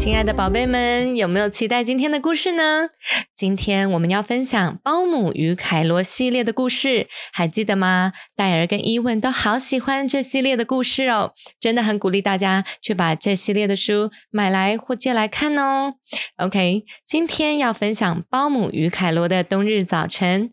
[0.00, 2.88] 亲爱的宝贝们，有没有期待今天的故事呢？
[3.36, 8.14] 今天我们要分享《包姆与凯罗》系列的故事，还记得吗？
[8.34, 15.96] 戴尔跟伊文都好喜欢这系列的故事哦，真的很鼓励大家去把这系列的书买来或借来看哦。
[16.38, 20.48] OK，今天要分享《包姆与凯罗的冬日早晨》。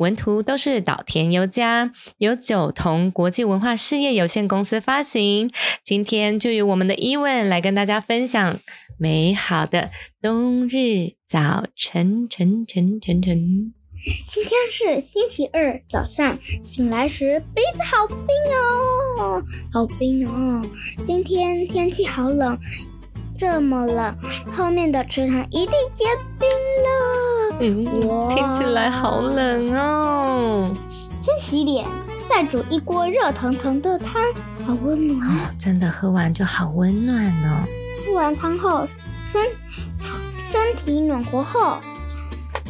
[0.00, 5.52] 文图都是岛田优佳，由九童国际文化事业有限公司发行。
[5.84, 8.58] 今天就由我们的伊文来跟大家分享
[8.98, 9.90] 美好的
[10.22, 13.74] 冬日早晨，晨晨晨晨。
[14.26, 18.26] 今天是星期二早上，醒来时鼻子好冰
[19.18, 20.64] 哦，好冰哦。
[21.04, 22.58] 今天天气好冷，
[23.38, 24.16] 这么冷，
[24.50, 26.06] 后面的池塘一定结
[26.38, 26.48] 冰。
[27.60, 27.84] 嗯，
[28.30, 30.72] 听起来好冷哦。
[31.20, 31.86] 先洗脸，
[32.28, 34.22] 再煮一锅热腾腾的汤，
[34.66, 35.28] 好温暖。
[35.28, 37.62] 哦，真的喝完就好温暖哦。
[38.06, 38.88] 喝完汤后，
[39.30, 39.42] 身
[40.50, 41.76] 身体暖和后，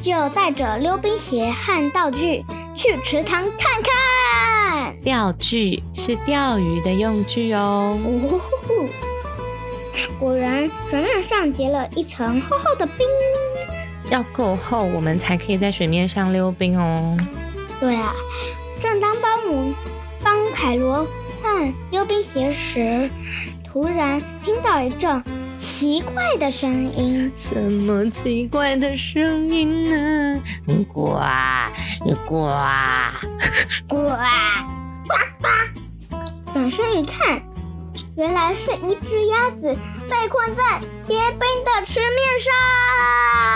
[0.02, 4.96] 就带着溜冰鞋和道具去池塘看看。
[5.04, 7.96] 钓具是钓鱼的用具哦。
[8.04, 8.40] 哦
[10.18, 13.06] 果然，水面上结了一层厚厚的冰。
[14.10, 17.16] 要够厚，我们才可以在水面上溜冰哦。
[17.78, 18.12] 对啊，
[18.82, 19.72] 正当保姆
[20.22, 21.06] 帮凯罗
[21.40, 23.08] 换溜冰鞋时，
[23.64, 25.22] 突然听到一阵
[25.56, 27.30] 奇怪的声音。
[27.34, 30.40] 什么奇怪的声音呢？
[30.66, 31.20] 呱呱
[32.04, 32.48] 呱呱
[33.88, 34.16] 呱！
[36.52, 37.40] 转身一看。
[38.16, 39.74] 原来是一只鸭子
[40.08, 42.52] 被困在结冰的池面上。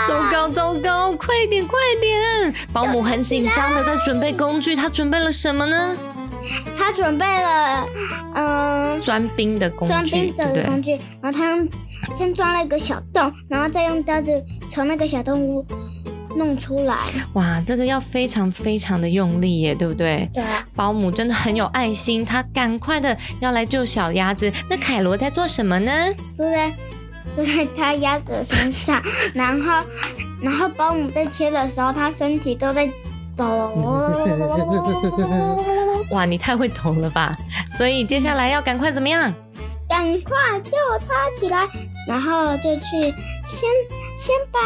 [0.07, 1.13] 糟糕糟糕！
[1.13, 2.53] 快点快点！
[2.73, 5.97] 保姆很紧张的在准备工具，他准备了什么呢？
[6.77, 7.85] 他准备了
[8.35, 10.91] 嗯钻冰的工具，钻冰的工具。
[11.21, 14.31] 然后他先钻了一个小洞，然后再用刀子
[14.71, 15.65] 从那个小动物。
[16.35, 16.97] 弄出来
[17.33, 17.61] 哇！
[17.65, 20.29] 这个要非常非常的用力耶，对不对？
[20.33, 20.43] 对。
[20.75, 24.51] 保姆真的很有爱心，他赶快的要来救小鸭子。
[24.69, 25.91] 那凯罗在做什么呢？
[26.33, 26.71] 坐在
[27.35, 29.01] 坐在他鸭子身上，
[29.33, 29.83] 然后
[30.41, 32.87] 然后保姆在切的时候，他身体都在
[33.35, 33.45] 抖。
[36.11, 36.25] 哇！
[36.25, 37.35] 你太会抖了吧！
[37.73, 39.33] 所以接下来要赶快怎么样？
[39.87, 40.71] 赶快救
[41.07, 41.65] 他起来，
[42.07, 43.13] 然后就去
[43.43, 43.69] 先
[44.17, 44.59] 先把。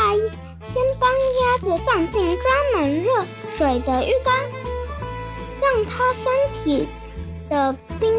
[0.61, 2.37] 先帮鸭子放进装
[2.73, 3.25] 满热
[3.57, 4.35] 水的浴缸，
[5.61, 6.23] 让它身
[6.63, 6.87] 体
[7.49, 8.13] 的冰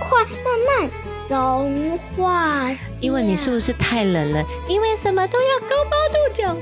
[0.00, 0.90] 块慢慢
[1.28, 2.70] 融化。
[3.00, 4.42] 因为你是不是太冷了？
[4.68, 6.60] 因为什么都要高八度讲话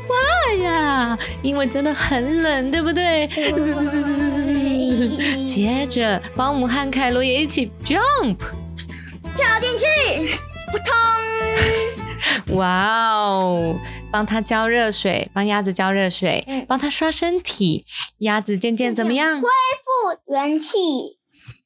[0.62, 1.18] 呀？
[1.42, 3.26] 因为真的很冷，对不对？
[5.46, 8.36] 接着，保姆和凯罗也一起 jump
[9.36, 9.86] 跳进去，
[10.72, 10.94] 扑通！
[12.56, 13.76] 哇哦！
[14.10, 17.84] 帮它浇热水，帮鸭子浇热水，帮它刷身体，
[18.18, 19.40] 鸭子渐渐怎么样？
[19.40, 21.18] 恢复元气，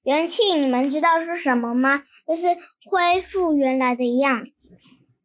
[0.03, 2.03] 元气你们知道是什么吗？
[2.27, 2.49] 就是
[2.91, 4.77] 恢复原来的样子。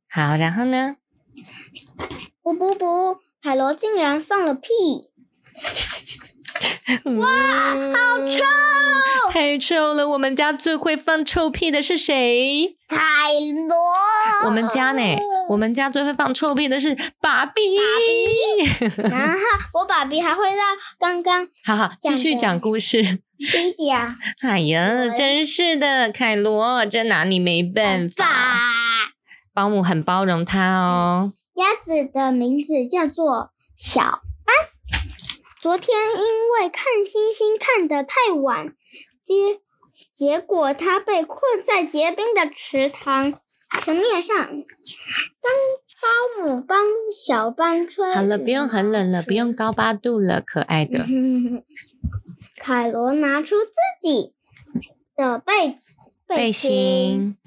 [0.10, 0.98] 好，然后呢？
[2.44, 4.70] 不不不，海螺竟然放了屁！
[7.18, 7.28] 哇，
[7.74, 9.32] 好臭！
[9.32, 10.08] 太臭了！
[10.10, 12.78] 我们家最会放臭屁的是谁？
[12.88, 12.98] 海
[13.68, 13.76] 螺。
[14.46, 15.02] 我们家呢？
[15.50, 17.62] 我们家最会放臭屁的是爸比。
[17.78, 19.02] 爸比。
[19.10, 19.40] 然后
[19.74, 21.48] 我爸比还会让刚刚。
[21.64, 23.02] 好好，继续讲故事。
[23.38, 24.16] 弟弟啊！
[24.42, 28.26] 哎呀，真是的，凯罗，真拿你没办法。
[29.54, 31.34] 保姆很包容他哦。
[31.56, 34.22] 鸭子的名字叫做小安。
[35.62, 38.74] 昨天因为看星星看得太晚，
[39.24, 39.60] 结
[40.14, 43.34] 结果它被困在结冰的池塘
[43.82, 44.36] 池面上。
[44.38, 45.52] 当
[46.00, 46.80] 保姆帮
[47.26, 51.06] 小班吹，好了，不用很冷了，不用高八度了，可爱的。
[52.56, 54.34] 凯罗拿出自己
[55.16, 55.96] 的被子
[56.28, 57.38] 背心，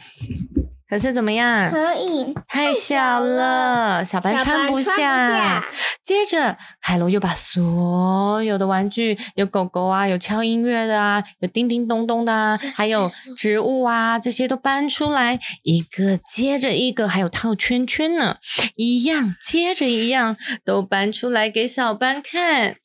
[0.90, 1.70] 可是怎么样？
[1.70, 5.64] 可以太小了，小白穿不班穿不下下。
[6.02, 18.38] 接着，海螺又把所有的玩具，有狗狗啊，有敲音乐的啊，有叮叮咚咚的啊，还有植物啊，这些都搬出来，一个接着一个，还有套圈圈呢，
[18.74, 22.78] 一样接着一样，都搬出来给小班看。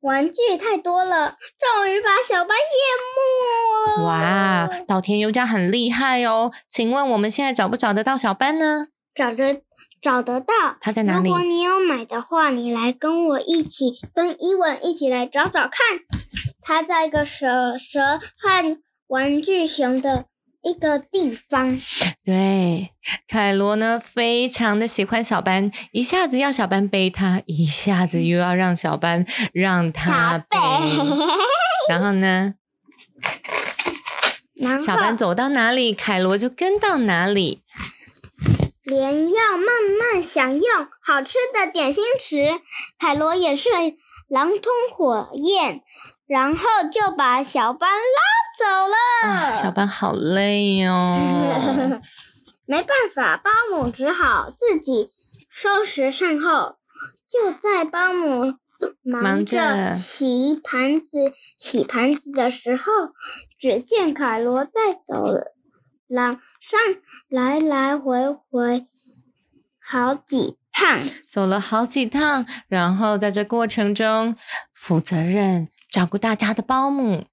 [0.00, 4.06] 玩具太多了，终于把小班淹没了。
[4.06, 6.52] 哇，岛田优家很厉害哦！
[6.68, 8.88] 请问我们现在找不找得到小班呢？
[9.14, 9.60] 找着
[10.00, 10.54] 找得到。
[10.80, 11.34] 他在哪里如？
[11.34, 15.72] 果你有买的话，你来跟我一起，跟伊文一起来找找看。
[16.60, 20.26] 他在一个蛇蛇和玩具熊的
[20.66, 21.78] 一个地方。
[22.24, 22.90] 对，
[23.28, 30.58] 凯罗呢非常的喜欢小班，一下子要小班背他，一下子又要让小班让他背。
[31.88, 32.54] 然后呢，
[34.60, 37.62] 然小班走到哪里，凯罗就跟到哪里。
[38.82, 39.66] 连要慢
[39.98, 42.60] 慢享用好吃的点心时，
[42.98, 43.68] 凯罗也是
[44.28, 45.82] 狼吞火焰，
[46.26, 49.28] 然后就把小班拉走了。
[49.30, 52.00] 啊，小班好累哦。
[52.66, 55.10] 没办法，保姆只好自己
[55.50, 56.76] 收拾善后。
[57.28, 58.54] 就在保姆
[59.02, 62.84] 忙着洗盘子、洗盘子的时候，
[63.58, 65.24] 只见凯罗在走
[66.08, 66.80] 廊上
[67.28, 68.86] 来来回回
[69.80, 71.00] 好几趟。
[71.28, 74.36] 走了好几趟，然后在这过程中，
[74.72, 77.26] 负责任照顾大家的保姆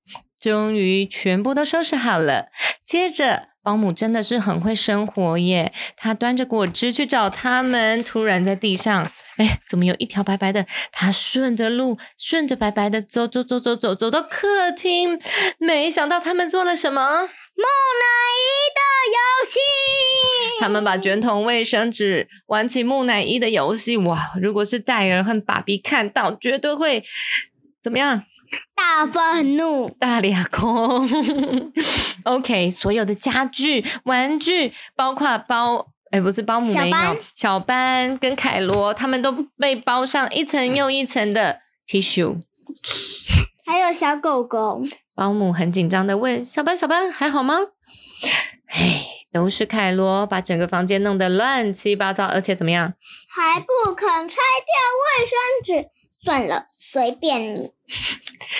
[0.43, 2.47] 终于全部都收拾好了。
[2.85, 10.65] 接着，保姆真的是很会生活耶，她端着果汁去找他们，突然在地上，哎，怎么有一条白白的？
[10.91, 15.17] 她顺着路，顺着白白的走走走走走，走到客厅，
[15.59, 17.21] 没想到他们做了什么？
[17.21, 18.05] 木乃
[18.35, 18.81] 伊的
[19.13, 19.59] 游戏，
[20.59, 24.33] 他们把卷筒卫生纸玩起木乃伊的游戏，哇！
[24.41, 27.05] 如果是戴尔和爸比看到，绝对会
[27.81, 28.25] 怎么样？
[28.75, 29.89] 大愤怒。
[29.99, 31.07] 大脸空。
[32.23, 42.41] OK，所有的家具、玩具，包括包，哎，不是保姆没有小班，小班跟凯罗，他们都被包上一层又一层的 tissue。
[43.65, 44.83] 还有小狗狗，
[45.15, 47.55] 保姆很紧张的问：“小班，小班还好吗？”
[48.67, 52.93] 哎，都是凯罗把整个房间弄得乱七八糟，而且怎么样？
[53.29, 55.37] 还不肯拆掉卫生
[55.83, 55.89] 纸。
[56.23, 57.73] 算了，随便你。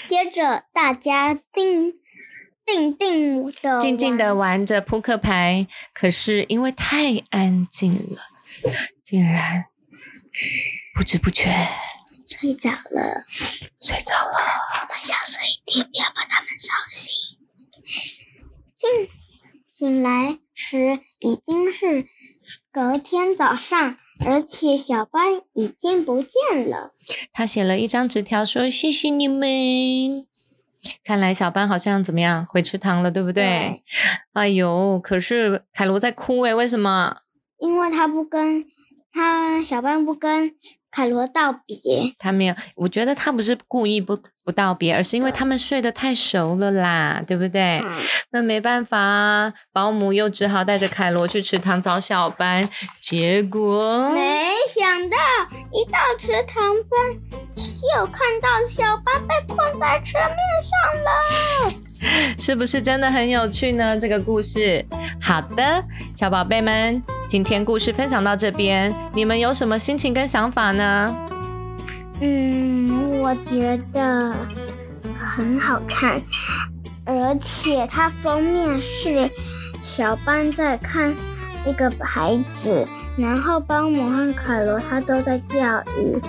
[0.08, 1.94] 接着大家定
[2.66, 8.22] 定定的静静的玩着扑克牌，可是因为太安静了，
[9.02, 9.66] 竟然
[10.94, 11.50] 不知不觉
[12.28, 13.24] 睡着了。
[13.80, 14.36] 睡着了。
[14.82, 17.12] 我们小声一点，不要把他们吵醒。
[18.76, 18.90] 醒
[19.66, 22.08] 醒来时已经是
[22.72, 26.94] 隔天早上，而且小班已经不见了。
[27.34, 30.26] 他写了一张纸条说：“谢谢你们。”
[31.04, 33.44] 看来小班好像怎么样回池塘了，对不对？
[33.44, 33.84] 对
[34.34, 37.18] 哎呦，可是凯罗在哭诶，为什么？
[37.60, 38.66] 因为他不跟
[39.12, 40.54] 他小班不跟
[40.94, 41.76] 凯罗道别。
[42.20, 47.80] 他没有，我觉得他不是故意不不道别，而是因为他们睡得太熟了啦，对不对？
[47.84, 47.92] 嗯
[48.32, 52.68] 那没办法啊，保姆又只好带着凯罗去池塘找小班，
[53.02, 55.18] 结果没想到
[55.72, 57.22] 一到池塘边，
[57.96, 61.74] 又看到小班被困在池面上了。
[62.38, 64.00] 是不是真的很有趣呢？
[64.00, 64.84] 这个故事，
[65.22, 65.84] 好的，
[66.14, 71.16] 小宝贝们，今天故事分享到这边，你们有什么心情跟想法呢？
[72.22, 74.34] 嗯，我觉得
[75.20, 76.22] 很好看，
[77.06, 79.30] 而且它封面是
[79.82, 81.14] 小班在看
[81.66, 82.86] 一个孩子，
[83.18, 86.20] 然后保姆和凯罗他都在钓鱼，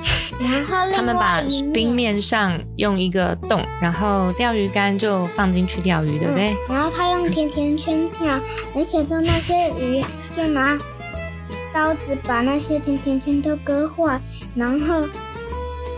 [0.41, 1.41] 然后他们把
[1.73, 6.53] 冰面上用一个洞，然后钓鱼竿就放进去钓鱼，对不对？
[6.53, 8.41] 嗯然后他用甜甜圈钓，
[8.75, 10.05] 而且到那些鱼
[10.37, 10.77] 就拿
[11.73, 14.21] 刀子把那些甜甜圈都割坏，
[14.55, 15.07] 然后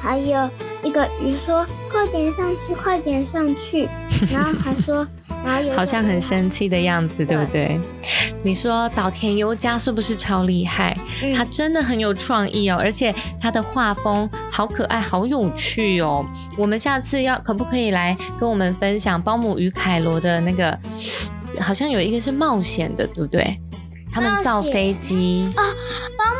[0.00, 0.48] 还有
[0.82, 3.88] 一个鱼说：“快点上去，快点上去。”
[4.32, 5.06] 然后还说，
[5.44, 7.80] 然后有好像很生气的样子，对不对？
[8.42, 10.96] 你说岛田优家是不是超厉害？
[11.22, 16.24] 嗯他真的很有创意哦，而且他的画风好可爱，好有趣哦。
[16.56, 20.78] 我们下次要可不可以来跟我们分享保姆与凯罗的那个？
[21.60, 23.58] 好像有一个是冒险的，对不对？
[24.12, 26.35] 他们造飞机，保姆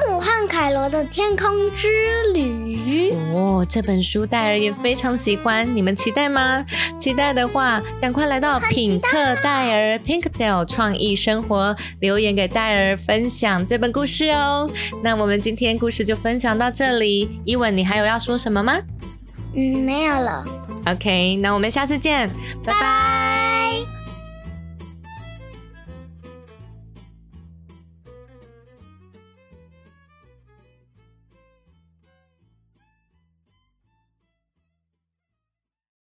[0.46, 1.88] 和凯罗的天空之
[2.32, 3.12] 旅。
[3.34, 6.64] 哦，这本书戴尔也非常喜欢，你们期待吗？
[6.98, 14.70] 期待的话，赶快来到品客戴尔 Pinkdale 创意生活留言给戴尔分享这本故事哦。
[15.02, 18.78] 那我们今天故事就分享到这里，伊文，你还有要说什么吗？
[19.54, 20.44] 嗯，没有了。
[20.86, 22.30] OK，那我们下次见，
[22.64, 23.25] 拜拜。